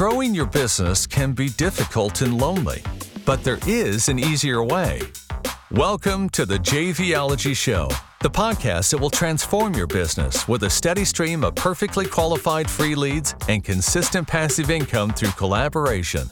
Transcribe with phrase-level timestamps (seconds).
[0.00, 2.82] Growing your business can be difficult and lonely,
[3.26, 5.02] but there is an easier way.
[5.72, 7.86] Welcome to the JVology Show,
[8.22, 12.94] the podcast that will transform your business with a steady stream of perfectly qualified free
[12.94, 16.26] leads and consistent passive income through collaboration.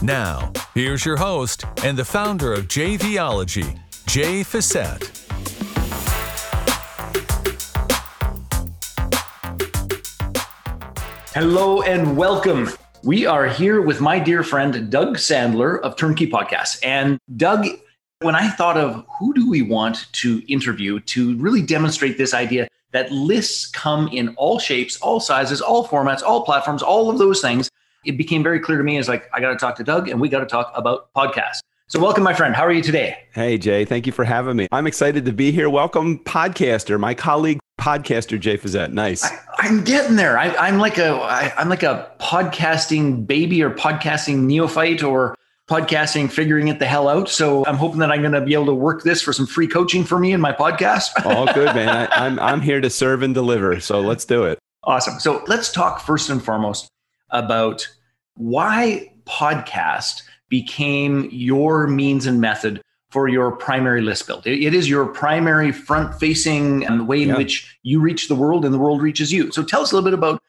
[0.00, 5.15] Now, here's your host and the founder of JVology, Jay Fiset.
[11.36, 12.70] Hello and welcome.
[13.04, 16.78] We are here with my dear friend Doug Sandler of Turnkey Podcasts.
[16.82, 17.66] And Doug,
[18.22, 22.68] when I thought of who do we want to interview to really demonstrate this idea
[22.92, 27.42] that lists come in all shapes, all sizes, all formats, all platforms, all of those
[27.42, 27.68] things,
[28.06, 30.18] it became very clear to me is like I got to talk to Doug and
[30.18, 31.60] we got to talk about podcasts.
[31.88, 32.56] So welcome my friend.
[32.56, 33.14] How are you today?
[33.34, 34.68] Hey Jay, thank you for having me.
[34.72, 35.68] I'm excited to be here.
[35.68, 38.92] Welcome podcaster, my colleague podcaster Jay Fiset.
[38.92, 39.24] Nice.
[39.24, 40.38] I, I'm getting there.
[40.38, 45.36] I, am like a I, I'm like a podcasting baby or podcasting neophyte or
[45.68, 47.28] podcasting figuring it the hell out.
[47.28, 49.66] So I'm hoping that I'm going to be able to work this for some free
[49.66, 51.10] coaching for me in my podcast.
[51.26, 51.88] All good, man.
[51.88, 53.80] I, I'm I'm here to serve and deliver.
[53.80, 54.58] So let's do it.
[54.84, 55.18] Awesome.
[55.18, 56.88] So let's talk first and foremost
[57.30, 57.88] about
[58.36, 64.46] why podcast became your means and method for your primary list build.
[64.46, 67.36] it is your primary front facing and the way in yeah.
[67.36, 69.50] which you reach the world and the world reaches you.
[69.52, 70.42] So tell us a little bit about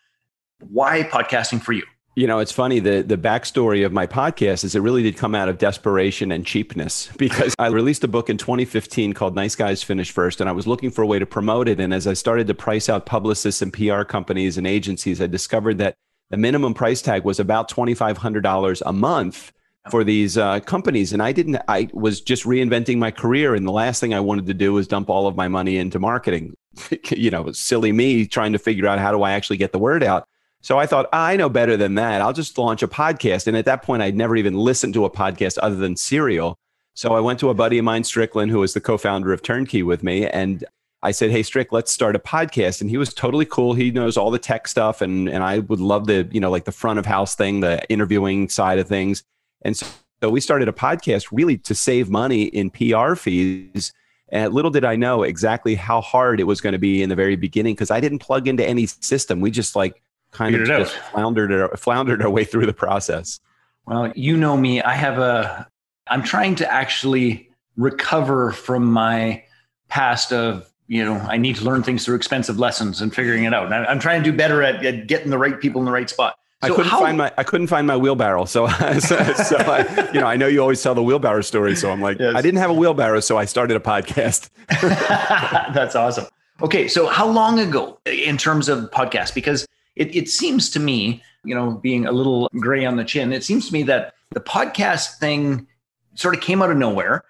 [0.59, 1.83] why podcasting for you.
[2.15, 2.79] You know, it's funny.
[2.79, 6.43] The the backstory of my podcast is it really did come out of desperation and
[6.43, 10.51] cheapness because I released a book in 2015 called Nice Guys Finish First, and I
[10.51, 11.79] was looking for a way to promote it.
[11.79, 15.77] And as I started to price out publicists and PR companies and agencies, I discovered
[15.77, 15.93] that
[16.31, 19.51] the minimum price tag was about $2,500 a month
[19.91, 23.71] for these uh, companies and i didn't i was just reinventing my career and the
[23.71, 26.55] last thing i wanted to do was dump all of my money into marketing
[27.09, 30.03] you know silly me trying to figure out how do i actually get the word
[30.03, 30.27] out
[30.61, 33.65] so i thought i know better than that i'll just launch a podcast and at
[33.65, 36.57] that point i'd never even listened to a podcast other than serial
[36.93, 39.83] so i went to a buddy of mine strickland who was the co-founder of turnkey
[39.83, 40.65] with me and
[41.03, 42.81] I said, Hey, Strick, let's start a podcast.
[42.81, 43.73] And he was totally cool.
[43.73, 45.01] He knows all the tech stuff.
[45.01, 47.87] And, and I would love the, you know, like the front of house thing, the
[47.89, 49.23] interviewing side of things.
[49.61, 49.85] And so,
[50.21, 53.93] so we started a podcast really to save money in PR fees.
[54.29, 57.15] And little did I know exactly how hard it was going to be in the
[57.15, 59.39] very beginning because I didn't plug into any system.
[59.39, 60.01] We just like
[60.31, 63.39] kind Figured of just floundered our, floundered our way through the process.
[63.85, 64.81] Well, you know me.
[64.81, 65.67] I have a.
[66.07, 69.43] I'm trying to actually recover from my
[69.87, 73.53] past of you know I need to learn things through expensive lessons and figuring it
[73.53, 73.71] out.
[73.71, 76.09] And I'm trying to do better at, at getting the right people in the right
[76.09, 76.37] spot.
[76.67, 78.67] So I couldn't how, find my I couldn't find my wheelbarrow, so
[78.99, 82.01] so, so I, you know I know you always tell the wheelbarrow story, so I'm
[82.01, 82.35] like yes.
[82.35, 84.49] I didn't have a wheelbarrow, so I started a podcast.
[85.73, 86.25] That's awesome.
[86.61, 89.33] Okay, so how long ago in terms of podcast?
[89.33, 93.31] Because it, it seems to me, you know, being a little gray on the chin,
[93.31, 95.67] it seems to me that the podcast thing
[96.15, 97.23] sort of came out of nowhere,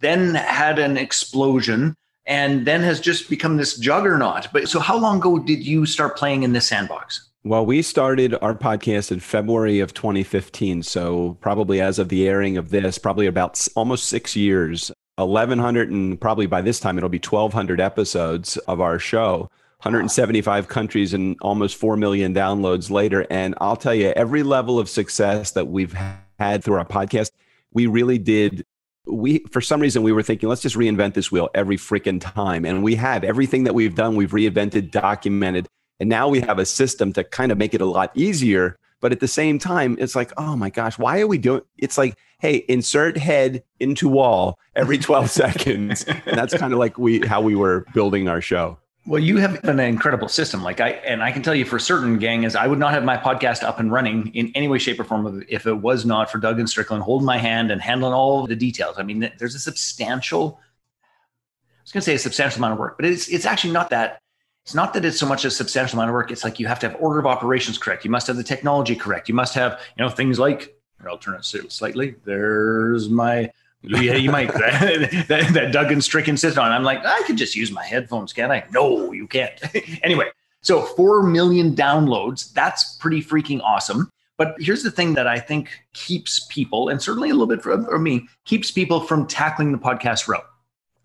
[0.00, 1.96] then had an explosion,
[2.26, 4.48] and then has just become this juggernaut.
[4.52, 7.30] But so, how long ago did you start playing in this sandbox?
[7.46, 10.82] Well, we started our podcast in February of 2015.
[10.82, 16.18] So, probably as of the airing of this, probably about almost six years, 1,100, and
[16.18, 19.50] probably by this time it'll be 1,200 episodes of our show.
[19.82, 23.26] 175 countries and almost 4 million downloads later.
[23.28, 25.94] And I'll tell you, every level of success that we've
[26.38, 27.30] had through our podcast,
[27.74, 28.64] we really did.
[29.04, 32.64] We, for some reason, we were thinking, let's just reinvent this wheel every freaking time.
[32.64, 35.68] And we have everything that we've done, we've reinvented, documented
[36.00, 38.76] and now we have a system to kind of make it a lot easier.
[39.00, 41.62] But at the same time, it's like, oh my gosh, why are we doing?
[41.76, 46.04] It's like, hey, insert head into wall every 12 seconds.
[46.04, 48.78] And that's kind of like we how we were building our show.
[49.06, 50.62] Well, you have an incredible system.
[50.62, 53.04] Like I, and I can tell you for certain, gang, is I would not have
[53.04, 56.30] my podcast up and running in any way, shape, or form if it was not
[56.30, 58.96] for Doug and Strickland holding my hand and handling all the details.
[58.98, 60.58] I mean, there's a substantial,
[61.02, 63.90] I was going to say a substantial amount of work, but it's it's actually not
[63.90, 64.22] that
[64.64, 66.30] it's not that it's so much a substantial amount of work.
[66.30, 68.02] It's like you have to have order of operations correct.
[68.02, 69.28] You must have the technology correct.
[69.28, 70.74] You must have, you know, things like,
[71.06, 72.14] I'll turn it slightly.
[72.24, 73.50] There's my,
[73.82, 76.72] yeah, you might, that, that, that Doug and Strickland sit on.
[76.72, 78.64] I'm like, I could just use my headphones, can't I?
[78.72, 79.52] No, you can't.
[80.02, 80.30] anyway,
[80.62, 82.50] so 4 million downloads.
[82.54, 84.10] That's pretty freaking awesome.
[84.38, 87.84] But here's the thing that I think keeps people, and certainly a little bit for,
[87.84, 90.46] for me, keeps people from tackling the podcast route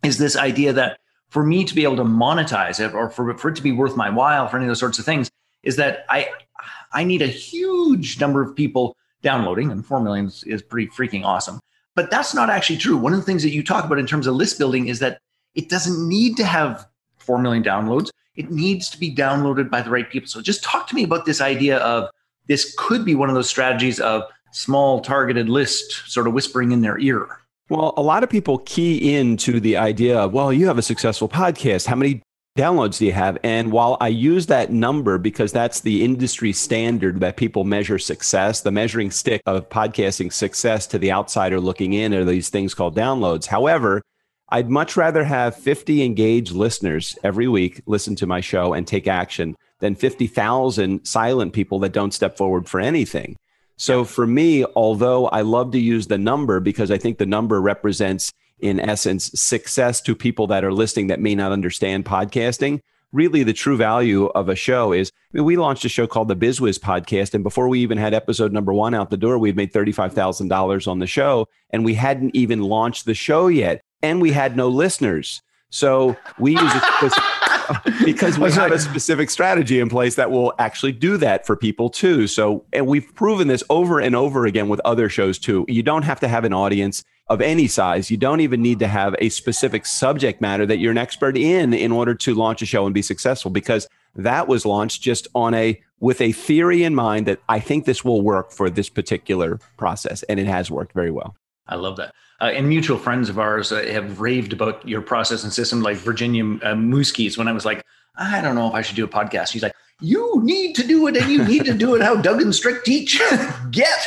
[0.01, 3.49] is this idea that for me to be able to monetize it or for, for
[3.49, 5.29] it to be worth my while for any of those sorts of things
[5.63, 6.29] is that I
[6.91, 11.23] I need a huge number of people downloading, and four million is, is pretty freaking
[11.23, 11.59] awesome.
[11.95, 12.97] But that's not actually true.
[12.97, 15.19] One of the things that you talk about in terms of list building is that
[15.55, 16.87] it doesn't need to have
[17.17, 18.09] four million downloads.
[18.35, 20.27] It needs to be downloaded by the right people.
[20.27, 22.09] So just talk to me about this idea of
[22.47, 26.81] this could be one of those strategies of small targeted list sort of whispering in
[26.81, 27.39] their ear.
[27.69, 31.29] Well, a lot of people key into the idea of, well, you have a successful
[31.29, 31.85] podcast.
[31.85, 32.23] How many
[32.57, 33.37] downloads do you have?
[33.43, 38.61] And while I use that number because that's the industry standard that people measure success,
[38.61, 42.95] the measuring stick of podcasting success to the outsider looking in are these things called
[42.95, 43.45] downloads.
[43.45, 44.01] However,
[44.49, 49.07] I'd much rather have 50 engaged listeners every week listen to my show and take
[49.07, 53.37] action than 50,000 silent people that don't step forward for anything.
[53.79, 57.61] So for me, although I love to use the number because I think the number
[57.61, 62.81] represents, in essence, success to people that are listening that may not understand podcasting.
[63.13, 66.27] Really, the true value of a show is I mean, we launched a show called
[66.27, 67.33] the BizWiz podcast.
[67.33, 70.99] And before we even had episode number one out the door, we'd made $35,000 on
[70.99, 73.81] the show and we hadn't even launched the show yet.
[74.03, 75.41] And we had no listeners.
[75.69, 76.83] So we use it
[78.05, 81.89] because we have a specific strategy in place that will actually do that for people
[81.89, 82.27] too.
[82.27, 85.65] So, and we've proven this over and over again with other shows too.
[85.67, 88.09] You don't have to have an audience of any size.
[88.09, 91.73] You don't even need to have a specific subject matter that you're an expert in
[91.73, 95.53] in order to launch a show and be successful because that was launched just on
[95.53, 99.59] a with a theory in mind that I think this will work for this particular
[99.77, 101.35] process and it has worked very well.
[101.69, 102.13] I love that.
[102.41, 105.97] Uh, and mutual friends of ours uh, have raved about your process and system, like
[105.97, 107.37] Virginia uh, Muskies.
[107.37, 107.85] When I was like,
[108.17, 111.07] I don't know if I should do a podcast, she's like, "You need to do
[111.07, 113.21] it, and you need to do it how Doug and Strick teach."
[113.71, 113.99] Get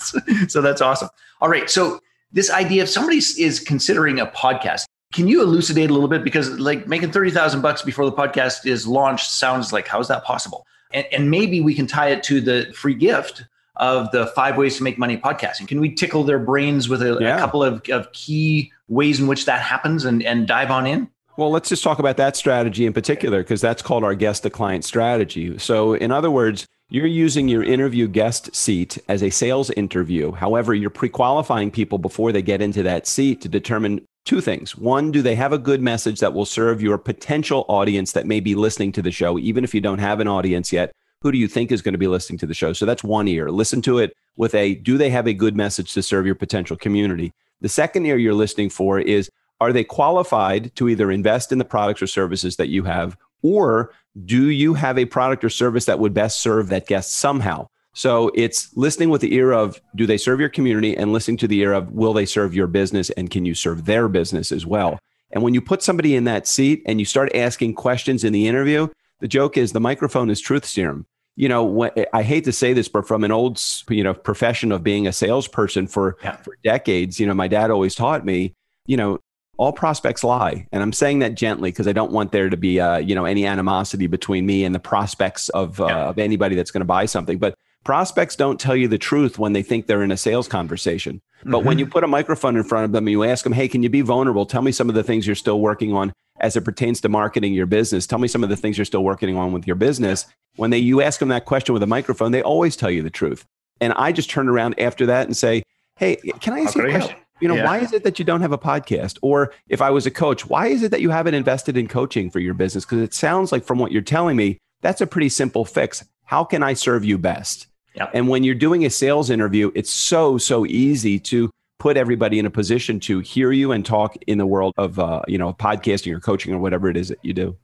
[0.48, 1.08] so, that's awesome.
[1.40, 2.00] All right, so
[2.32, 6.58] this idea, if somebody is considering a podcast, can you elucidate a little bit because
[6.58, 10.24] like making thirty thousand bucks before the podcast is launched sounds like how is that
[10.24, 10.66] possible?
[10.94, 13.44] And, and maybe we can tie it to the free gift
[13.76, 15.66] of the five ways to make money podcasting.
[15.66, 17.36] Can we tickle their brains with a, yeah.
[17.36, 21.08] a couple of, of key ways in which that happens and, and dive on in?
[21.38, 24.50] Well, let's just talk about that strategy in particular, because that's called our guest to
[24.50, 25.56] client strategy.
[25.58, 30.32] So, in other words, you're using your interview guest seat as a sales interview.
[30.32, 34.76] However, you're pre qualifying people before they get into that seat to determine two things.
[34.76, 38.40] One, do they have a good message that will serve your potential audience that may
[38.40, 40.92] be listening to the show, even if you don't have an audience yet?
[41.22, 42.72] Who do you think is going to be listening to the show?
[42.72, 43.50] So that's one ear.
[43.50, 46.76] Listen to it with a do they have a good message to serve your potential
[46.76, 47.32] community?
[47.60, 49.30] The second ear you're listening for is
[49.60, 53.92] are they qualified to either invest in the products or services that you have, or
[54.24, 57.68] do you have a product or service that would best serve that guest somehow?
[57.94, 61.46] So it's listening with the ear of do they serve your community and listening to
[61.46, 64.66] the ear of will they serve your business and can you serve their business as
[64.66, 64.98] well?
[65.30, 68.48] And when you put somebody in that seat and you start asking questions in the
[68.48, 68.88] interview,
[69.20, 71.06] the joke is the microphone is truth serum
[71.36, 74.70] you know, when, I hate to say this, but from an old, you know, profession
[74.72, 76.36] of being a salesperson for, yeah.
[76.36, 78.54] for decades, you know, my dad always taught me,
[78.86, 79.18] you know,
[79.58, 80.66] all prospects lie.
[80.72, 83.24] And I'm saying that gently because I don't want there to be, uh, you know,
[83.24, 86.08] any animosity between me and the prospects of, uh, yeah.
[86.08, 87.38] of anybody that's going to buy something.
[87.38, 91.20] But prospects don't tell you the truth when they think they're in a sales conversation.
[91.44, 91.66] But mm-hmm.
[91.66, 93.82] when you put a microphone in front of them and you ask them, hey, can
[93.82, 94.46] you be vulnerable?
[94.46, 97.54] Tell me some of the things you're still working on as it pertains to marketing
[97.54, 98.06] your business.
[98.06, 100.26] Tell me some of the things you're still working on with your business.
[100.56, 103.10] When they you ask them that question with a microphone, they always tell you the
[103.10, 103.44] truth.
[103.80, 105.62] And I just turn around after that and say,
[105.96, 107.16] "Hey, can I ask you a question?
[107.40, 107.64] You know, yeah.
[107.64, 109.18] why is it that you don't have a podcast?
[109.20, 112.30] Or if I was a coach, why is it that you haven't invested in coaching
[112.30, 112.84] for your business?
[112.84, 116.04] Because it sounds like from what you're telling me, that's a pretty simple fix.
[116.24, 117.66] How can I serve you best?
[117.94, 118.10] Yep.
[118.14, 122.46] And when you're doing a sales interview, it's so so easy to put everybody in
[122.46, 126.14] a position to hear you and talk in the world of uh, you know podcasting
[126.14, 127.56] or coaching or whatever it is that you do.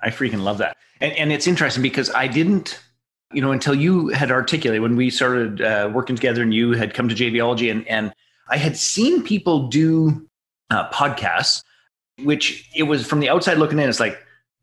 [0.00, 2.80] I freaking love that, and and it's interesting because I didn't,
[3.32, 6.94] you know, until you had articulated when we started uh, working together, and you had
[6.94, 8.12] come to JVology, and and
[8.48, 10.26] I had seen people do
[10.70, 11.62] uh, podcasts,
[12.22, 14.18] which it was from the outside looking in, it's like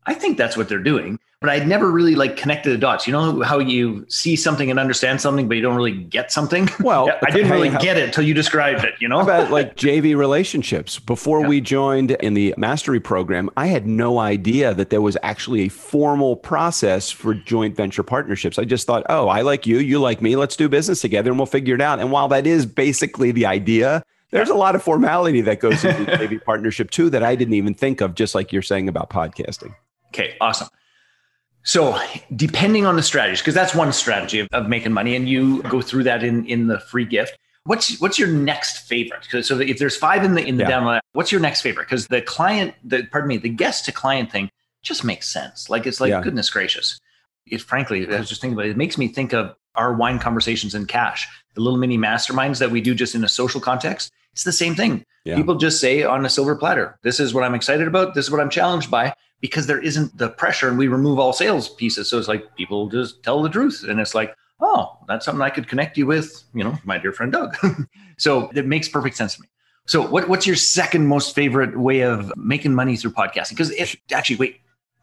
[0.06, 3.06] I think that's what they're doing but I'd never really like connected the dots.
[3.06, 6.70] You know how you see something and understand something, but you don't really get something.
[6.84, 8.94] Well, I didn't really get it until you described it.
[8.98, 10.98] You know about like JV relationships.
[10.98, 11.48] Before yeah.
[11.48, 15.68] we joined in the mastery program, I had no idea that there was actually a
[15.68, 18.58] formal process for joint venture partnerships.
[18.58, 21.38] I just thought, oh, I like you, you like me, let's do business together, and
[21.38, 22.00] we'll figure it out.
[22.00, 26.04] And while that is basically the idea, there's a lot of formality that goes into
[26.18, 28.14] JV partnership too that I didn't even think of.
[28.14, 29.74] Just like you're saying about podcasting.
[30.14, 30.68] Okay, awesome.
[31.64, 31.98] So,
[32.36, 35.80] depending on the strategies, because that's one strategy of, of, making money, and you go
[35.80, 37.36] through that in in the free gift.
[37.64, 39.26] What's what's your next favorite?
[39.44, 40.68] So, if there's five in the in the yeah.
[40.68, 41.86] demo, what's your next favorite?
[41.86, 44.50] Because the client, the pardon me, the guest to client thing
[44.82, 45.70] just makes sense.
[45.70, 46.20] Like it's like yeah.
[46.20, 47.00] goodness gracious.
[47.46, 48.72] It frankly, I was just thinking about it.
[48.72, 52.70] It makes me think of our wine conversations in cash, the little mini masterminds that
[52.70, 54.12] we do just in a social context.
[54.32, 55.04] It's the same thing.
[55.24, 55.36] Yeah.
[55.36, 58.14] People just say on a silver platter, "This is what I'm excited about.
[58.14, 61.30] This is what I'm challenged by." Because there isn't the pressure and we remove all
[61.30, 62.08] sales pieces.
[62.08, 63.84] So it's like people just tell the truth.
[63.86, 67.12] And it's like, oh, that's something I could connect you with, you know, my dear
[67.12, 67.54] friend Doug.
[68.16, 69.48] so it makes perfect sense to me.
[69.86, 73.50] So what, what's your second most favorite way of making money through podcasting?
[73.50, 74.60] Because if actually, wait,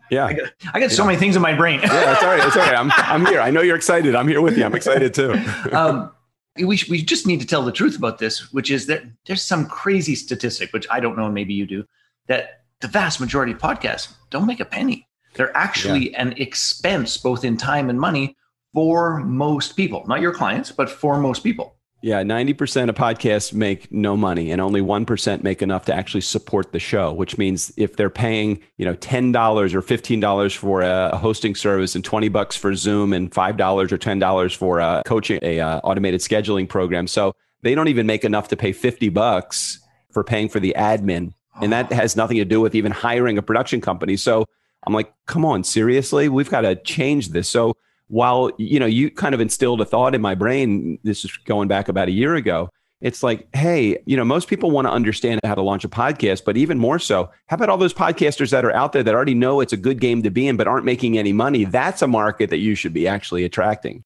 [0.09, 0.25] yeah.
[0.25, 1.79] I got, I got so many things in my brain.
[1.83, 2.43] yeah, it's all right.
[2.43, 2.75] It's all right.
[2.75, 3.41] I'm, I'm here.
[3.41, 4.15] I know you're excited.
[4.15, 4.65] I'm here with you.
[4.65, 5.33] I'm excited too.
[5.71, 6.11] um,
[6.55, 9.67] we, we just need to tell the truth about this, which is that there's some
[9.67, 11.85] crazy statistic, which I don't know, and maybe you do,
[12.25, 15.07] that the vast majority of podcasts don't make a penny.
[15.35, 16.21] They're actually yeah.
[16.21, 18.35] an expense, both in time and money,
[18.73, 21.75] for most people, not your clients, but for most people.
[22.03, 26.71] Yeah, 90% of podcasts make no money and only 1% make enough to actually support
[26.71, 29.35] the show, which means if they're paying, you know, $10
[29.73, 34.55] or $15 for a hosting service and 20 bucks for Zoom and $5 or $10
[34.55, 37.05] for a coaching a uh, automated scheduling program.
[37.05, 39.79] So they don't even make enough to pay 50 bucks
[40.11, 41.33] for paying for the admin.
[41.61, 41.95] And that oh.
[41.95, 44.17] has nothing to do with even hiring a production company.
[44.17, 44.45] So
[44.85, 46.29] I'm like, come on, seriously?
[46.29, 47.49] We've got to change this.
[47.49, 47.75] So
[48.11, 51.69] while you know you kind of instilled a thought in my brain this is going
[51.69, 55.39] back about a year ago it's like hey you know most people want to understand
[55.45, 58.65] how to launch a podcast but even more so how about all those podcasters that
[58.65, 60.83] are out there that already know it's a good game to be in but aren't
[60.83, 64.03] making any money that's a market that you should be actually attracting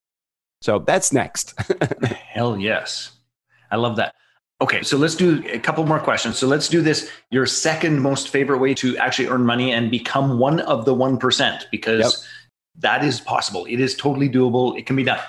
[0.61, 1.59] so that's next
[2.03, 3.11] hell yes
[3.71, 4.13] i love that
[4.61, 8.29] okay so let's do a couple more questions so let's do this your second most
[8.29, 12.29] favorite way to actually earn money and become one of the 1% because yep
[12.79, 13.65] that is possible.
[13.65, 14.77] It is totally doable.
[14.77, 15.19] It can be done.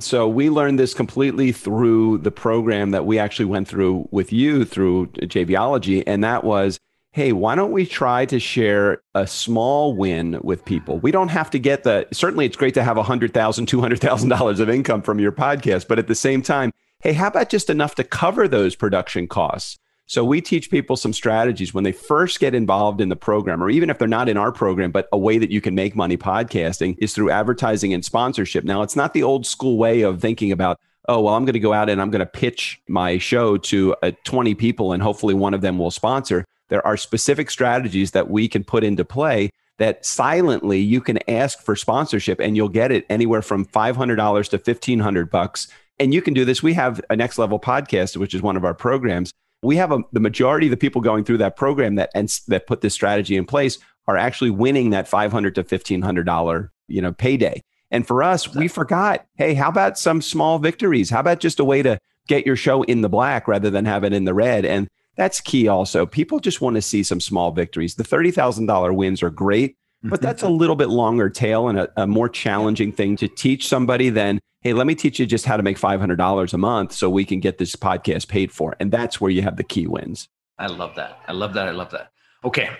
[0.00, 4.64] So we learned this completely through the program that we actually went through with you
[4.64, 6.02] through JVology.
[6.06, 6.80] And that was,
[7.12, 10.98] hey, why don't we try to share a small win with people?
[10.98, 15.00] We don't have to get the, certainly it's great to have $100,000, $200,000 of income
[15.00, 15.86] from your podcast.
[15.86, 19.78] But at the same time, hey, how about just enough to cover those production costs?
[20.06, 23.70] So we teach people some strategies when they first get involved in the program, or
[23.70, 26.18] even if they're not in our program, but a way that you can make money
[26.18, 28.64] podcasting is through advertising and sponsorship.
[28.64, 31.60] Now, it's not the old school way of thinking about, oh, well, I'm going to
[31.60, 35.34] go out and I'm going to pitch my show to uh, 20 people and hopefully
[35.34, 36.44] one of them will sponsor.
[36.68, 41.60] There are specific strategies that we can put into play that silently you can ask
[41.62, 45.68] for sponsorship and you'll get it anywhere from $500 to 1500 bucks.
[45.98, 46.62] And you can do this.
[46.62, 49.32] We have a next level podcast, which is one of our programs.
[49.62, 52.66] We have a, the majority of the people going through that program that and that
[52.66, 57.12] put this strategy in place are actually winning that 500 to 1500 dollar you know
[57.12, 57.62] payday.
[57.90, 61.10] And for us we forgot hey how about some small victories?
[61.10, 64.04] How about just a way to get your show in the black rather than have
[64.04, 64.64] it in the red?
[64.64, 66.04] And that's key also.
[66.04, 67.94] People just want to see some small victories.
[67.94, 72.06] The $30000 wins are great but that's a little bit longer tail and a, a
[72.06, 75.62] more challenging thing to teach somebody than hey, let me teach you just how to
[75.62, 78.74] make $500 a month so we can get this podcast paid for.
[78.80, 80.26] And that's where you have the key wins.
[80.58, 81.20] I love that.
[81.28, 81.68] I love that.
[81.68, 82.10] I love that.
[82.44, 82.70] Okay.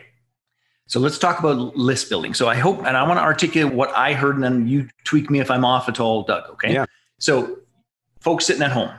[0.87, 2.33] So let's talk about list building.
[2.33, 5.31] So I hope, and I want to articulate what I heard, and then you tweak
[5.31, 6.49] me if I'm off at all, Doug.
[6.53, 6.73] Okay.
[6.73, 6.87] Yeah.
[7.19, 7.59] So,
[8.21, 8.91] folks sitting at home,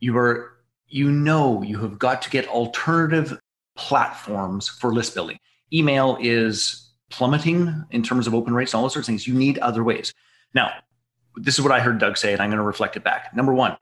[0.00, 3.38] you are, you know, you have got to get alternative
[3.76, 5.38] platforms for list building.
[5.72, 9.26] Email is plummeting in terms of open rates and all those sorts of things.
[9.26, 10.12] You need other ways.
[10.54, 10.72] Now,
[11.36, 13.34] this is what I heard Doug say, and I'm going to reflect it back.
[13.34, 13.76] Number one,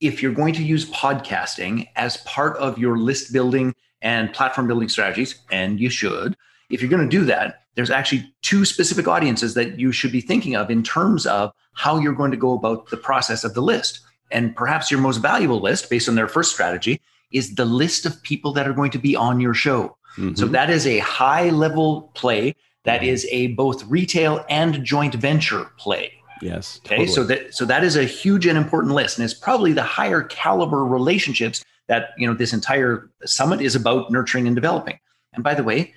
[0.00, 4.88] if you're going to use podcasting as part of your list building and platform building
[4.88, 6.36] strategies, and you should,
[6.70, 10.20] if you're going to do that, there's actually two specific audiences that you should be
[10.20, 13.62] thinking of in terms of how you're going to go about the process of the
[13.62, 14.00] list.
[14.30, 17.00] And perhaps your most valuable list, based on their first strategy,
[17.32, 19.96] is the list of people that are going to be on your show.
[20.16, 20.34] Mm-hmm.
[20.34, 22.54] So that is a high level play.
[22.84, 23.10] That mm-hmm.
[23.10, 26.12] is a both retail and joint venture play.
[26.40, 26.80] Yes.
[26.84, 27.06] Okay.
[27.06, 27.14] Totally.
[27.14, 30.22] So that so that is a huge and important list, and it's probably the higher
[30.22, 34.98] caliber relationships that you know this entire summit is about nurturing and developing.
[35.34, 35.94] And by the way,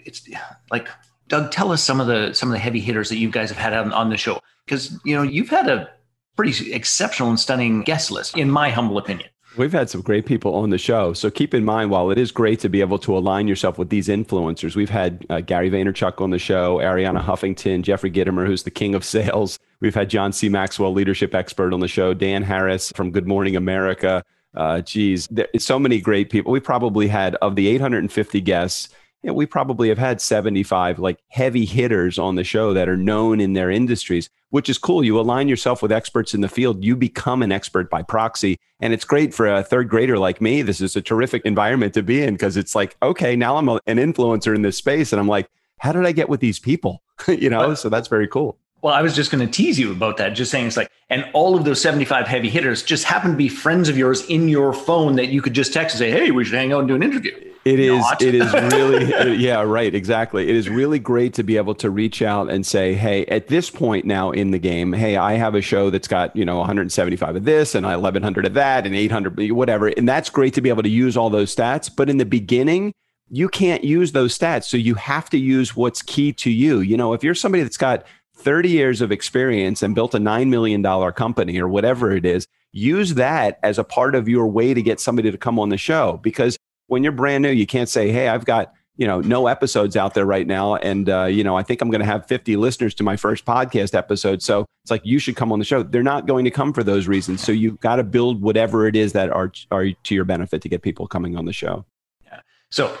[0.00, 0.26] it's
[0.70, 0.88] like
[1.28, 3.58] Doug, tell us some of the some of the heavy hitters that you guys have
[3.58, 5.90] had on, on the show because you know you've had a
[6.36, 9.28] pretty exceptional and stunning guest list, in my humble opinion.
[9.56, 11.12] We've had some great people on the show.
[11.12, 13.88] So keep in mind, while it is great to be able to align yourself with
[13.88, 18.64] these influencers, we've had uh, Gary Vaynerchuk on the show, Arianna Huffington, Jeffrey Gitomer, who's
[18.64, 19.60] the king of sales.
[19.80, 20.48] We've had John C.
[20.48, 24.24] Maxwell, leadership expert on the show, Dan Harris from Good Morning America.
[24.54, 26.50] Uh, geez, so many great people.
[26.50, 28.88] We probably had, of the 850 guests,
[29.24, 32.96] you know, we probably have had 75 like heavy hitters on the show that are
[32.96, 35.02] known in their industries, which is cool.
[35.02, 38.58] You align yourself with experts in the field, you become an expert by proxy.
[38.80, 40.60] And it's great for a third grader like me.
[40.60, 43.80] This is a terrific environment to be in because it's like, okay, now I'm a,
[43.86, 45.10] an influencer in this space.
[45.10, 47.02] And I'm like, how did I get with these people?
[47.26, 48.58] you know, so that's very cool.
[48.82, 51.26] Well, I was just going to tease you about that, just saying it's like, and
[51.32, 54.74] all of those 75 heavy hitters just happen to be friends of yours in your
[54.74, 56.94] phone that you could just text and say, hey, we should hang out and do
[56.94, 57.53] an interview.
[57.64, 58.00] It is.
[58.00, 58.22] not.
[58.22, 59.36] It is really.
[59.42, 59.62] yeah.
[59.62, 59.94] Right.
[59.94, 60.48] Exactly.
[60.48, 63.70] It is really great to be able to reach out and say, "Hey, at this
[63.70, 67.36] point now in the game, hey, I have a show that's got you know 175
[67.36, 70.82] of this and 1100 of that and 800 whatever," and that's great to be able
[70.82, 71.90] to use all those stats.
[71.94, 72.92] But in the beginning,
[73.30, 76.80] you can't use those stats, so you have to use what's key to you.
[76.80, 78.04] You know, if you're somebody that's got
[78.36, 83.14] 30 years of experience and built a $9 million company or whatever it is, use
[83.14, 86.18] that as a part of your way to get somebody to come on the show.
[86.22, 89.96] Because when you're brand new, you can't say, Hey, I've got, you know, no episodes
[89.96, 90.76] out there right now.
[90.76, 93.44] And, uh, you know, I think I'm going to have 50 listeners to my first
[93.44, 94.42] podcast episode.
[94.42, 95.82] So it's like, you should come on the show.
[95.82, 97.42] They're not going to come for those reasons.
[97.42, 100.68] So you've got to build whatever it is that are, are to your benefit to
[100.68, 101.84] get people coming on the show.
[102.24, 102.40] Yeah.
[102.70, 102.96] So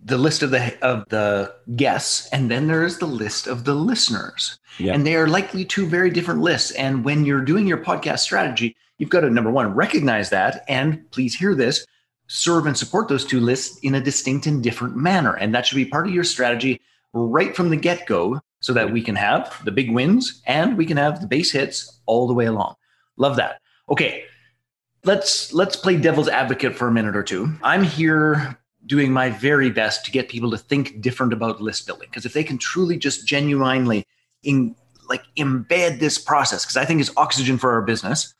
[0.00, 4.58] the list of the of the guests and then there's the list of the listeners
[4.78, 4.92] Yeah.
[4.94, 8.76] and they are likely two very different lists and when you're doing your podcast strategy
[8.98, 11.84] you've got to number one recognize that and please hear this
[12.28, 15.34] serve and support those two lists in a distinct and different manner.
[15.34, 16.80] And that should be part of your strategy
[17.12, 20.96] right from the get-go so that we can have the big wins and we can
[20.96, 22.74] have the base hits all the way along.
[23.16, 23.60] Love that.
[23.88, 24.24] Okay
[25.04, 27.52] let's let's play devil's advocate for a minute or two.
[27.62, 32.08] I'm here doing my very best to get people to think different about list building
[32.10, 34.06] because if they can truly just genuinely
[34.42, 34.74] in
[35.08, 38.34] like embed this process because i think it's oxygen for our business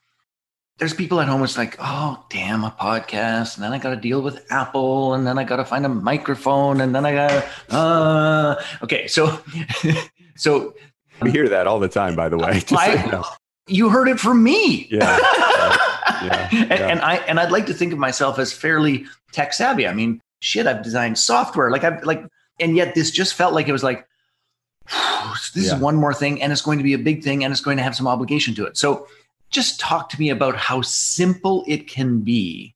[0.79, 3.95] there's people at home it's like oh damn a podcast and then i got to
[3.95, 7.29] deal with apple and then i got to find a microphone and then i got
[7.29, 9.39] to uh okay so
[10.35, 10.73] so
[11.21, 12.61] We hear that all the time, by the way.
[12.61, 13.25] Just so you know.
[13.67, 15.17] you heard it from me Yeah.
[16.21, 16.49] Yeah.
[16.51, 19.87] and, and I and I'd like to think of myself as fairly tech savvy.
[19.87, 21.71] I mean, shit, I've designed software.
[21.71, 22.25] Like I've like,
[22.59, 24.05] and yet this just felt like it was like
[25.53, 25.75] this Yeah.
[25.75, 27.77] is one more thing, and it's going to be a big thing, and it's going
[27.77, 28.75] to have some obligation to it.
[28.77, 29.07] So,
[29.49, 32.75] just talk to me about how simple it can be,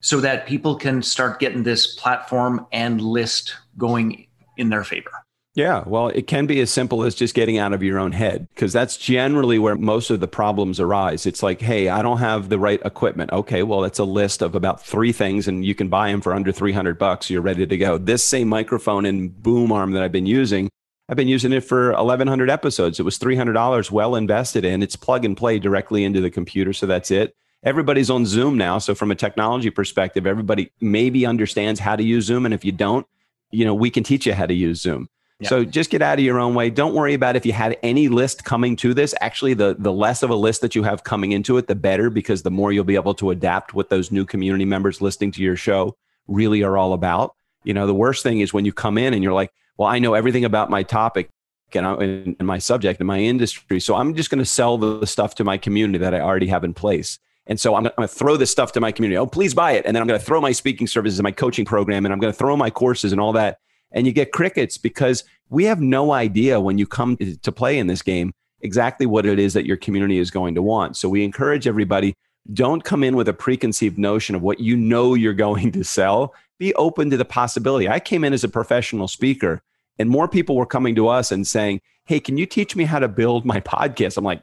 [0.00, 5.10] so that people can start getting this platform and list going in their favor.
[5.56, 8.46] Yeah, well, it can be as simple as just getting out of your own head
[8.54, 11.24] because that's generally where most of the problems arise.
[11.24, 13.32] It's like, hey, I don't have the right equipment.
[13.32, 16.34] Okay, well, it's a list of about three things and you can buy them for
[16.34, 17.30] under 300 bucks.
[17.30, 17.96] You're ready to go.
[17.96, 20.68] This same microphone and boom arm that I've been using,
[21.08, 22.98] I've been using it for 1100 episodes.
[22.98, 24.82] It was $300 well invested in.
[24.82, 27.34] It's plug and play directly into the computer, so that's it.
[27.62, 32.24] Everybody's on Zoom now, so from a technology perspective, everybody maybe understands how to use
[32.24, 33.06] Zoom and if you don't,
[33.50, 35.08] you know, we can teach you how to use Zoom.
[35.40, 35.48] Yeah.
[35.50, 36.70] So just get out of your own way.
[36.70, 39.14] Don't worry about if you had any list coming to this.
[39.20, 42.08] Actually, the the less of a list that you have coming into it, the better,
[42.08, 45.42] because the more you'll be able to adapt what those new community members listening to
[45.42, 45.94] your show
[46.26, 47.34] really are all about.
[47.64, 49.98] You know, the worst thing is when you come in and you're like, "Well, I
[49.98, 51.28] know everything about my topic
[51.74, 55.06] and, I, and, my subject and my industry, so I'm just going to sell the
[55.06, 58.08] stuff to my community that I already have in place." And so I'm going to
[58.08, 59.16] throw this stuff to my community.
[59.16, 59.86] Oh, please buy it.
[59.86, 62.18] And then I'm going to throw my speaking services and my coaching program and I'm
[62.18, 63.58] going to throw my courses and all that
[63.92, 67.86] and you get crickets because we have no idea when you come to play in
[67.86, 70.96] this game exactly what it is that your community is going to want.
[70.96, 72.14] So we encourage everybody
[72.52, 76.34] don't come in with a preconceived notion of what you know you're going to sell.
[76.58, 77.88] Be open to the possibility.
[77.88, 79.62] I came in as a professional speaker
[79.98, 82.98] and more people were coming to us and saying, "Hey, can you teach me how
[82.98, 84.42] to build my podcast?" I'm like,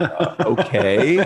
[0.00, 1.16] uh, "Okay."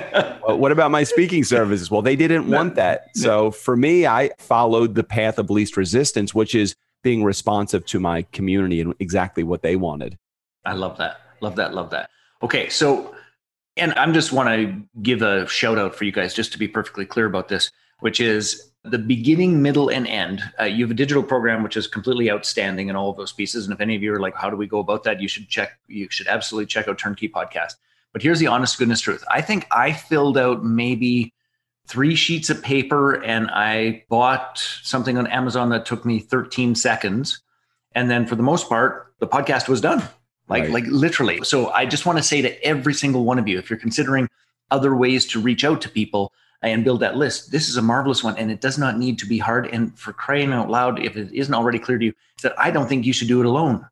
[0.46, 1.90] Well, what about my speaking services?
[1.90, 3.08] Well, they didn't want that.
[3.14, 8.00] So for me, I followed the path of least resistance, which is being responsive to
[8.00, 10.18] my community and exactly what they wanted.
[10.64, 11.20] I love that.
[11.40, 11.74] Love that.
[11.74, 12.10] Love that.
[12.42, 12.68] Okay.
[12.68, 13.14] So,
[13.76, 16.68] and I'm just want to give a shout out for you guys, just to be
[16.68, 20.42] perfectly clear about this, which is the beginning, middle, and end.
[20.60, 23.64] Uh, you have a digital program which is completely outstanding in all of those pieces.
[23.64, 25.20] And if any of you are like, how do we go about that?
[25.20, 27.74] You should check, you should absolutely check out Turnkey Podcast.
[28.12, 29.24] But here's the honest goodness truth.
[29.30, 31.32] I think I filled out maybe
[31.86, 37.40] three sheets of paper and I bought something on Amazon that took me 13 seconds.
[37.94, 40.02] And then for the most part, the podcast was done.
[40.48, 40.72] Like, Right.
[40.72, 41.40] like literally.
[41.44, 44.28] So I just want to say to every single one of you, if you're considering
[44.72, 48.22] other ways to reach out to people and build that list, this is a marvelous
[48.22, 48.36] one.
[48.36, 49.66] And it does not need to be hard.
[49.66, 52.88] And for crying out loud, if it isn't already clear to you, that I don't
[52.88, 53.86] think you should do it alone.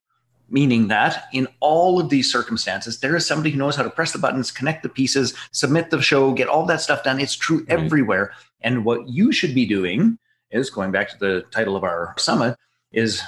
[0.49, 4.13] Meaning that in all of these circumstances, there is somebody who knows how to press
[4.13, 7.21] the buttons, connect the pieces, submit the show, get all that stuff done.
[7.21, 7.71] It's true Right.
[7.79, 8.33] everywhere.
[8.61, 10.19] And what you should be doing
[10.51, 12.57] is going back to the title of our summit
[12.93, 13.23] is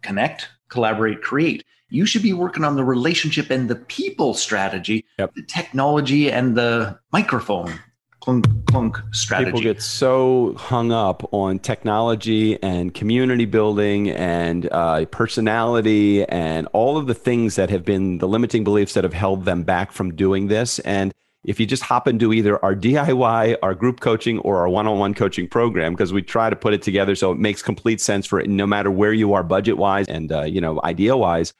[0.00, 1.64] connect, collaborate, create.
[1.90, 5.34] You should be working on the relationship and the people strategy, Yep.
[5.34, 7.78] the technology and the microphone
[8.22, 9.50] clunk clunk strategy.
[9.50, 16.96] People get so hung up on technology and community building and uh, personality and all
[16.96, 20.14] of the things that have been the limiting beliefs that have held them back from
[20.14, 20.78] doing this.
[20.80, 21.12] And
[21.44, 25.00] if you just hop into either our DIY, our group coaching, or our one on
[25.00, 28.26] one coaching program, because we try to put it together so it makes complete sense
[28.26, 31.52] for it, no matter where you are budget wise and, uh, you know, idea wise.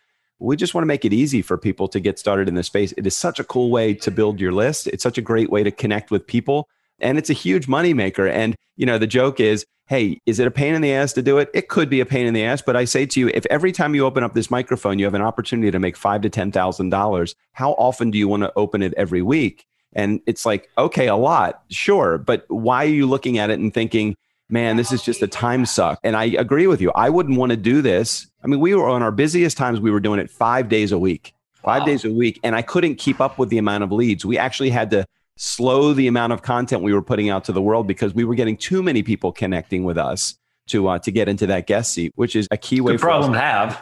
[0.43, 2.93] We just want to make it easy for people to get started in this space.
[2.97, 4.89] It is such a cool way to build your list.
[4.89, 6.69] It's such a great way to connect with people.
[6.99, 8.29] And it's a huge moneymaker.
[8.29, 11.23] And, you know, the joke is, hey, is it a pain in the ass to
[11.23, 11.49] do it?
[11.55, 13.71] It could be a pain in the ass, but I say to you, if every
[13.71, 16.51] time you open up this microphone, you have an opportunity to make five to ten
[16.51, 19.65] thousand dollars, how often do you want to open it every week?
[19.93, 22.19] And it's like, okay, a lot, sure.
[22.19, 24.17] But why are you looking at it and thinking,
[24.53, 25.99] man, this is just a time suck?
[26.05, 26.93] And I agree with you.
[26.95, 28.27] I wouldn't want to do this.
[28.45, 30.99] I mean, we were on our busiest times, we were doing it five days a
[30.99, 31.87] week, five wow.
[31.87, 32.39] days a week.
[32.45, 34.25] And I couldn't keep up with the amount of leads.
[34.25, 37.63] We actually had to slow the amount of content we were putting out to the
[37.63, 40.37] world because we were getting too many people connecting with us
[40.69, 42.93] to uh, to get into that guest seat, which is a key way.
[42.93, 43.81] Good problem to have.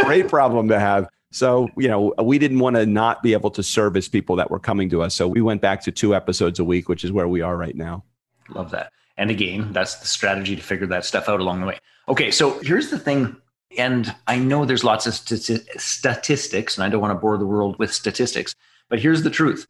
[0.04, 1.08] great problem to have.
[1.32, 4.58] So, you know, we didn't want to not be able to service people that were
[4.58, 5.14] coming to us.
[5.14, 7.76] So we went back to two episodes a week, which is where we are right
[7.76, 8.02] now.
[8.48, 8.92] Love that.
[9.20, 11.78] And again, that's the strategy to figure that stuff out along the way.
[12.08, 13.36] Okay, so here's the thing.
[13.76, 17.44] And I know there's lots of st- statistics, and I don't want to bore the
[17.44, 18.54] world with statistics,
[18.88, 19.66] but here's the truth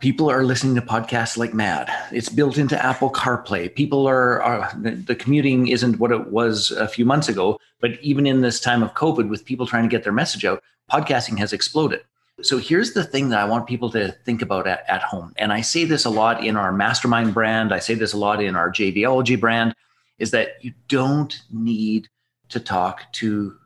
[0.00, 1.90] people are listening to podcasts like mad.
[2.12, 3.74] It's built into Apple CarPlay.
[3.74, 8.26] People are, are, the commuting isn't what it was a few months ago, but even
[8.26, 10.62] in this time of COVID, with people trying to get their message out,
[10.92, 12.02] podcasting has exploded.
[12.42, 15.32] So here's the thing that I want people to think about at, at home.
[15.36, 17.72] And I say this a lot in our mastermind brand.
[17.72, 19.74] I say this a lot in our JVology brand
[20.18, 22.08] is that you don't need
[22.50, 23.56] to talk to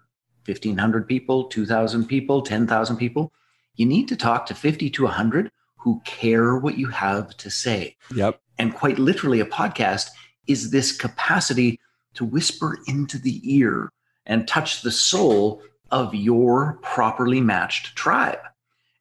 [0.47, 3.33] 1500 people, 2000 people, 10,000 people.
[3.75, 7.97] You need to talk to 50 to 100 who care what you have to say.
[8.15, 8.41] Yep.
[8.59, 10.11] And quite literally, a podcast
[10.47, 11.81] is this capacity
[12.15, 13.91] to whisper into the ear
[14.27, 18.39] and touch the soul of your properly matched tribe.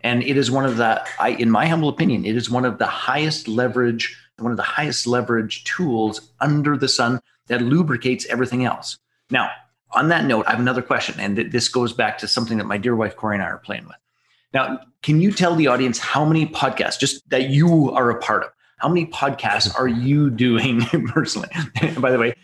[0.02, 2.78] And it is one of the, I, in my humble opinion, it is one of
[2.78, 8.64] the highest leverage, one of the highest leverage tools under the sun that lubricates everything
[8.64, 8.98] else.
[9.30, 9.52] Now,
[9.92, 12.78] on that note, I have another question, and this goes back to something that my
[12.78, 13.98] dear wife Corey and I are playing with.
[14.54, 18.44] Now, can you tell the audience how many podcasts, just that you are a part
[18.44, 21.50] of, how many podcasts are you doing personally?
[22.00, 22.36] By the way,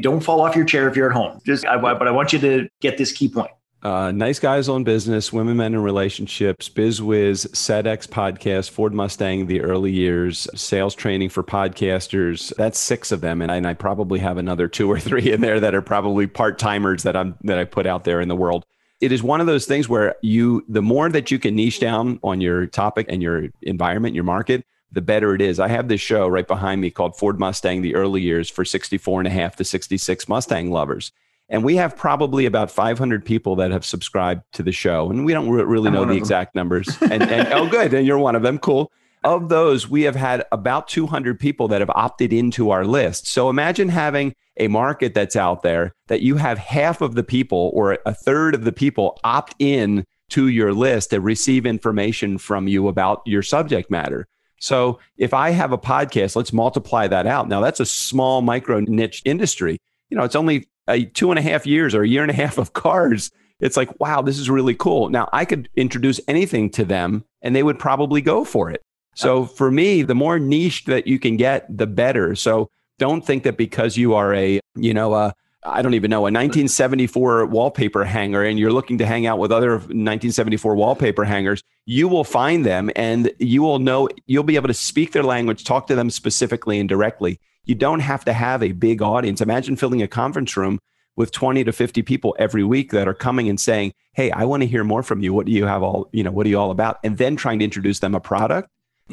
[0.00, 1.40] don't fall off your chair if you're at home.
[1.44, 3.50] Just, I, but I want you to get this key point.
[3.82, 9.60] Uh, nice guys on business, women, men, and relationships, BizWiz, SEDEX podcast, Ford Mustang, the
[9.60, 12.54] early years, sales training for podcasters.
[12.54, 15.40] That's six of them, and I, and I probably have another two or three in
[15.40, 18.36] there that are probably part timers that I'm that I put out there in the
[18.36, 18.64] world.
[19.00, 22.20] It is one of those things where you the more that you can niche down
[22.22, 25.58] on your topic and your environment your market the better it is.
[25.58, 29.22] I have this show right behind me called ford mustang the early years for 64
[29.22, 31.12] and a half to 66 mustang lovers
[31.52, 35.32] and we have probably about 500 people that have subscribed to the show and we
[35.32, 38.58] don't really know the exact numbers and, and oh good and you're one of them
[38.58, 38.90] cool
[39.24, 43.26] of those, we have had about 200 people that have opted into our list.
[43.26, 47.70] So imagine having a market that's out there that you have half of the people
[47.72, 52.66] or a third of the people opt in to your list to receive information from
[52.66, 54.26] you about your subject matter.
[54.58, 57.48] So if I have a podcast, let's multiply that out.
[57.48, 59.78] Now that's a small micro niche industry.
[60.08, 62.34] You know, it's only a two and a half years or a year and a
[62.34, 63.30] half of cars.
[63.60, 65.08] It's like, wow, this is really cool.
[65.08, 68.82] Now I could introduce anything to them and they would probably go for it.
[69.14, 69.44] So oh.
[69.44, 72.34] for me, the more niche that you can get, the better.
[72.34, 76.20] So don't think that because you are a, you know, a, I don't even know,
[76.20, 81.62] a 1974 wallpaper hanger and you're looking to hang out with other 1974 wallpaper hangers,
[81.86, 85.62] you will find them and you will know, you'll be able to speak their language,
[85.62, 87.38] talk to them specifically and directly.
[87.64, 89.40] You don't have to have a big audience.
[89.40, 90.78] Imagine filling a conference room
[91.16, 94.62] with 20 to 50 people every week that are coming and saying, Hey, I want
[94.62, 95.32] to hear more from you.
[95.32, 96.98] What do you have all, you know, what are you all about?
[97.04, 98.68] And then trying to introduce them a product.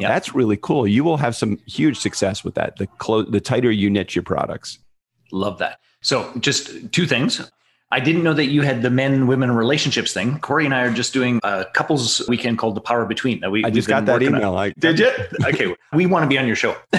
[0.08, 0.88] That's really cool.
[0.88, 2.78] You will have some huge success with that.
[2.78, 4.80] The clo- the tighter you niche your products.
[5.32, 5.80] Love that.
[6.02, 7.52] So, just two things.
[7.92, 10.40] I didn't know that you had the men women relationships thing.
[10.40, 13.40] Corey and I are just doing a couples weekend called The Power Between.
[13.40, 14.52] That we I just got that email.
[14.52, 15.12] Like, Did you?
[15.46, 16.76] okay, we want to be on your show.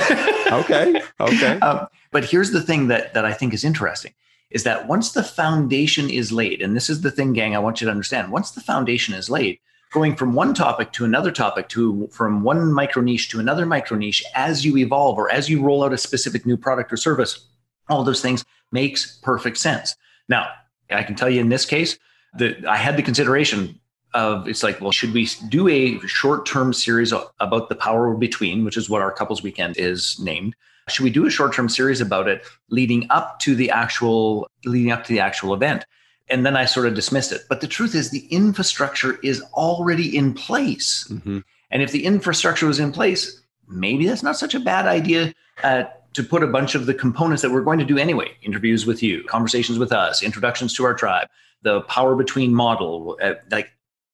[0.51, 1.59] okay, okay.
[1.61, 4.15] Um, but here's the thing that that I think is interesting
[4.51, 7.81] is that once the foundation is laid, and this is the thing, gang, I want
[7.81, 8.33] you to understand.
[8.33, 9.61] Once the foundation is laid,
[9.93, 13.97] going from one topic to another topic to from one micro niche to another micro
[13.97, 17.47] niche as you evolve or as you roll out a specific new product or service
[17.89, 19.97] all those things makes perfect sense
[20.29, 20.49] now
[20.91, 21.99] i can tell you in this case
[22.35, 23.79] that i had the consideration
[24.15, 28.65] of it's like well should we do a short term series about the power between
[28.65, 30.55] which is what our couples weekend is named
[30.89, 34.91] should we do a short term series about it leading up to the actual leading
[34.91, 35.85] up to the actual event
[36.31, 37.43] and then I sort of dismissed it.
[37.49, 41.07] But the truth is, the infrastructure is already in place.
[41.11, 41.41] Mm-hmm.
[41.71, 45.85] And if the infrastructure was in place, maybe that's not such a bad idea uh,
[46.13, 49.03] to put a bunch of the components that we're going to do anyway interviews with
[49.03, 51.29] you, conversations with us, introductions to our tribe,
[51.63, 53.19] the power between model.
[53.23, 53.71] Uh, like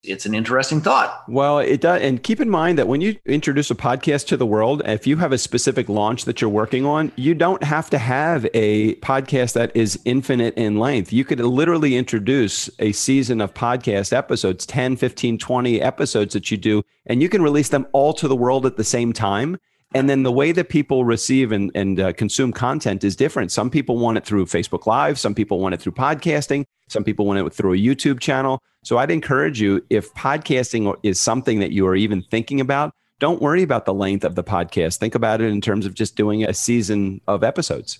[0.06, 1.24] it's an interesting thought.
[1.28, 2.00] Well, it does.
[2.00, 5.16] And keep in mind that when you introduce a podcast to the world, if you
[5.16, 9.54] have a specific launch that you're working on, you don't have to have a podcast
[9.54, 11.12] that is infinite in length.
[11.12, 16.56] You could literally introduce a season of podcast episodes, 10, 15, 20 episodes that you
[16.56, 19.59] do, and you can release them all to the world at the same time.
[19.96, 23.50] And then the way that people receive and, and uh, consume content is different.
[23.50, 27.24] Some people want it through Facebook Live, some people want it through podcasting, some people
[27.24, 28.62] want it through a YouTube channel.
[28.85, 33.40] So I'd encourage you if podcasting is something that you are even thinking about, don't
[33.40, 34.98] worry about the length of the podcast.
[34.98, 37.98] Think about it in terms of just doing a season of episodes.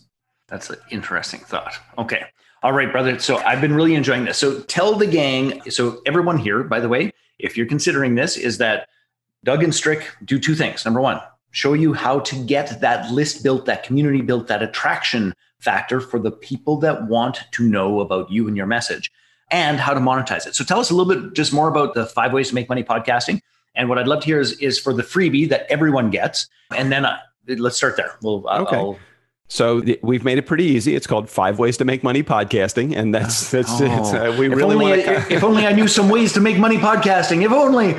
[0.49, 1.79] That's an interesting thought.
[1.97, 2.25] Okay.
[2.63, 3.19] All right, brother.
[3.21, 4.37] So I've been really enjoying this.
[4.37, 5.63] So tell the gang.
[5.71, 8.87] So everyone here, by the way, if you're considering this, is that
[9.45, 10.85] Doug and Strick do two things.
[10.85, 11.23] Number one,
[11.57, 16.19] show you how to get that list built, that community built, that attraction factor for
[16.19, 19.11] the people that want to know about you and your message
[19.51, 20.55] and how to monetize it.
[20.55, 22.85] So tell us a little bit just more about the five ways to make money
[22.85, 23.41] podcasting.
[23.75, 26.47] And what I'd love to hear is, is for the freebie that everyone gets.
[26.77, 28.17] And then uh, let's start there.
[28.21, 28.77] We'll, okay.
[28.77, 28.99] I'll,
[29.49, 30.97] so we've made it pretty easy.
[30.97, 33.87] It's called Five Ways to Make Money Podcasting, and that's that's oh.
[33.87, 35.05] uh, we if really want.
[35.05, 35.33] To...
[35.33, 37.45] if only I knew some ways to make money podcasting.
[37.45, 37.95] If only.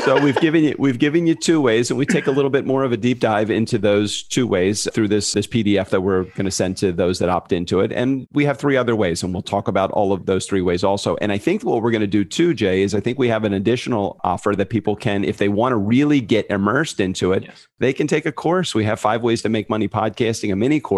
[0.04, 2.64] so we've given you we've given you two ways, and we take a little bit
[2.64, 6.22] more of a deep dive into those two ways through this this PDF that we're
[6.22, 7.90] going to send to those that opt into it.
[7.90, 10.84] And we have three other ways, and we'll talk about all of those three ways
[10.84, 11.16] also.
[11.16, 13.42] And I think what we're going to do too, Jay, is I think we have
[13.42, 17.42] an additional offer that people can, if they want to really get immersed into it,
[17.42, 17.66] yes.
[17.80, 18.72] they can take a course.
[18.72, 20.91] We have five ways to make money podcasting, a mini course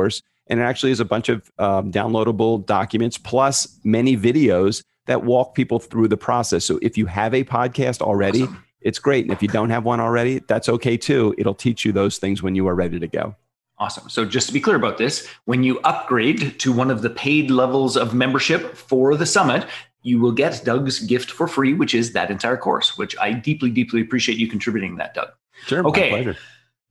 [0.47, 5.55] and it actually is a bunch of um, downloadable documents plus many videos that walk
[5.55, 6.65] people through the process.
[6.65, 8.65] So if you have a podcast already, awesome.
[8.81, 9.25] it's great.
[9.25, 11.35] And if you don't have one already, that's okay too.
[11.39, 13.37] It'll teach you those things when you are ready to go.
[13.79, 14.09] Awesome.
[14.09, 17.51] So just to be clear about this, when you upgrade to one of the paid
[17.51, 19.67] levels of membership for the summit,
[20.03, 23.71] you will get Doug's gift for free, which is that entire course, which I deeply,
[23.71, 25.29] deeply appreciate you contributing that, Doug.
[25.67, 25.87] Sure.
[25.89, 26.35] Okay.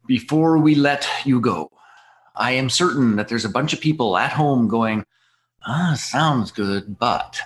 [0.08, 1.72] Before we let you go,
[2.36, 5.06] I am certain that there's a bunch of people at home going,
[5.66, 7.40] ah, sounds good, but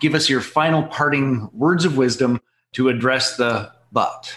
[0.00, 2.40] give us your final parting words of wisdom
[2.72, 4.36] to address the but.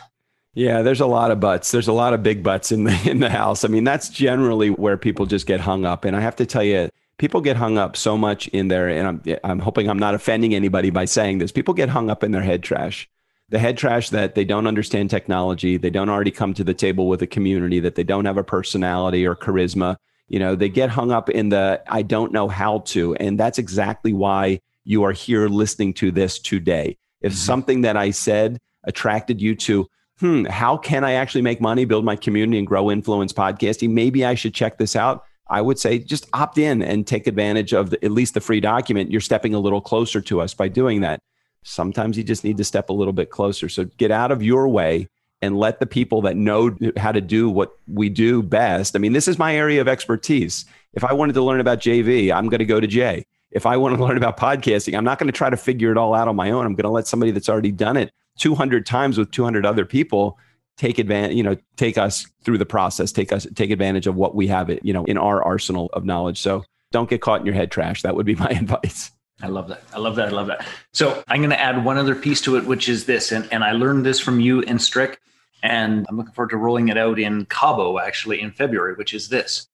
[0.53, 1.71] Yeah, there's a lot of butts.
[1.71, 3.63] There's a lot of big butts in the in the house.
[3.63, 6.03] I mean, that's generally where people just get hung up.
[6.05, 8.89] And I have to tell you, people get hung up so much in there.
[8.89, 11.51] And I'm I'm hoping I'm not offending anybody by saying this.
[11.51, 13.09] People get hung up in their head trash
[13.49, 17.07] the head trash that they don't understand technology, they don't already come to the table
[17.07, 19.95] with a community, that they don't have a personality or charisma.
[20.27, 23.15] You know, they get hung up in the I don't know how to.
[23.15, 26.97] And that's exactly why you are here listening to this today.
[27.21, 27.37] If mm-hmm.
[27.37, 29.87] something that I said attracted you to,
[30.19, 33.91] hmm, how can I actually make money, build my community, and grow influence podcasting?
[33.91, 35.23] Maybe I should check this out.
[35.49, 38.59] I would say just opt in and take advantage of the, at least the free
[38.59, 39.11] document.
[39.11, 41.21] You're stepping a little closer to us by doing that.
[41.67, 43.67] Sometimes you just need to step a little bit closer.
[43.67, 45.09] So get out of your way
[45.41, 48.95] and let the people that know how to do what we do best.
[48.95, 50.65] I mean, this is my area of expertise.
[50.93, 53.25] If I wanted to learn about JV, I'm going to go to Jay.
[53.51, 55.97] If I want to learn about podcasting, I'm not going to try to figure it
[55.97, 56.65] all out on my own.
[56.65, 60.39] I'm going to let somebody that's already done it 200 times with 200 other people
[60.77, 64.35] take advantage, you know, take us through the process, take us take advantage of what
[64.35, 66.39] we have it, you know, in our arsenal of knowledge.
[66.39, 68.03] So don't get caught in your head trash.
[68.03, 69.11] That would be my advice.
[69.41, 69.83] I love that.
[69.93, 70.29] I love that.
[70.29, 70.65] I love that.
[70.93, 73.31] So I'm going to add one other piece to it, which is this.
[73.31, 75.19] And, and I learned this from you and Strick,
[75.61, 79.29] and I'm looking forward to rolling it out in Cabo actually in February, which is
[79.29, 79.67] this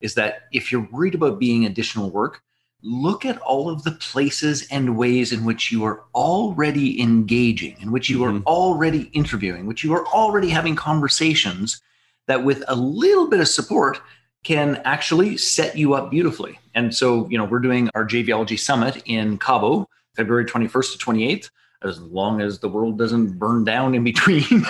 [0.00, 2.42] is that if you're worried about being additional work,
[2.82, 7.90] look at all of the places and ways in which you are already engaging, in
[7.90, 8.38] which you mm-hmm.
[8.38, 11.80] are already interviewing, which you are already having conversations
[12.26, 14.00] that with a little bit of support
[14.44, 16.58] can actually set you up beautifully.
[16.76, 21.50] And so, you know, we're doing our JVology Summit in Cabo, February 21st to 28th,
[21.82, 24.44] as long as the world doesn't burn down in between.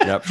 [0.00, 0.24] yep.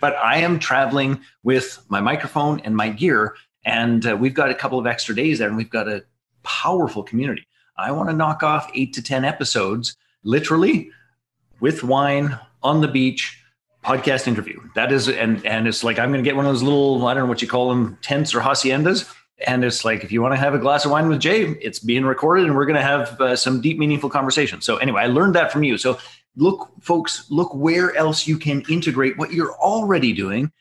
[0.00, 4.54] But I am traveling with my microphone and my gear, and uh, we've got a
[4.54, 6.04] couple of extra days there, and we've got a
[6.42, 7.46] powerful community.
[7.78, 10.90] I want to knock off eight to 10 episodes, literally
[11.60, 13.40] with wine on the beach
[13.84, 14.60] podcast interview.
[14.74, 17.14] That is, and and it's like I'm going to get one of those little I
[17.14, 19.08] don't know what you call them tents or haciendas,
[19.46, 21.78] and it's like if you want to have a glass of wine with Jay, it's
[21.78, 24.60] being recorded, and we're going to have uh, some deep, meaningful conversation.
[24.60, 25.76] So anyway, I learned that from you.
[25.76, 25.98] So
[26.36, 30.52] look, folks, look where else you can integrate what you're already doing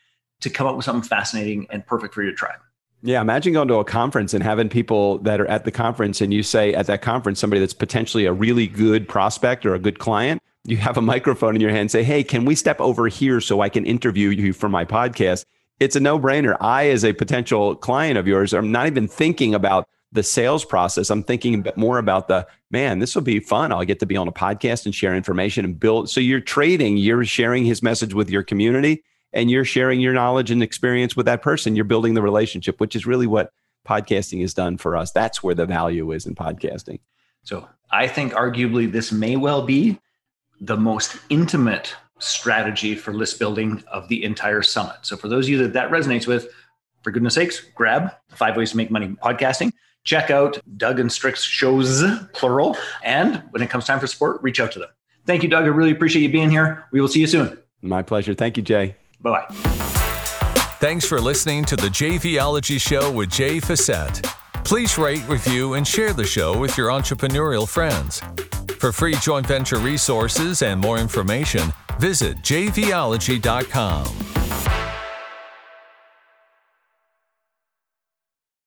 [0.42, 2.60] to come up with something fascinating and perfect for your tribe.
[3.02, 6.34] Yeah, imagine going to a conference and having people that are at the conference, and
[6.34, 10.00] you say at that conference somebody that's potentially a really good prospect or a good
[10.00, 13.40] client you have a microphone in your hand, say, Hey, can we step over here
[13.40, 15.46] so I can interview you for my podcast?
[15.80, 16.56] It's a no brainer.
[16.62, 21.10] I, as a potential client of yours, I'm not even thinking about the sales process.
[21.10, 23.72] I'm thinking a bit more about the man, this will be fun.
[23.72, 26.10] I'll get to be on a podcast and share information and build.
[26.10, 30.52] So you're trading, you're sharing his message with your community and you're sharing your knowledge
[30.52, 31.76] and experience with that person.
[31.76, 33.52] You're building the relationship, which is really what
[33.86, 35.12] podcasting has done for us.
[35.12, 37.00] That's where the value is in podcasting.
[37.44, 40.00] So I think arguably this may well be
[40.60, 44.98] the most intimate strategy for list building of the entire summit.
[45.02, 46.48] So for those of you that that resonates with,
[47.02, 49.72] for goodness sakes, grab five ways to make money podcasting.
[50.04, 52.78] Check out Doug and Strick's shows, plural.
[53.04, 54.90] And when it comes time for support, reach out to them.
[55.26, 55.64] Thank you, Doug.
[55.64, 56.86] I really appreciate you being here.
[56.92, 57.58] We will see you soon.
[57.82, 58.34] My pleasure.
[58.34, 58.96] Thank you, Jay.
[59.20, 59.56] Bye bye.
[60.80, 64.24] Thanks for listening to the JVology Show with Jay Fiset.
[64.64, 68.22] Please rate, review, and share the show with your entrepreneurial friends.
[68.80, 74.35] For free joint venture resources and more information, visit jvology.com.